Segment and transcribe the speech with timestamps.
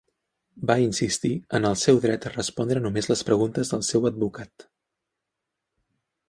[0.69, 4.67] Va insistir en el seu dret a respondre només les preguntes del seu advocat.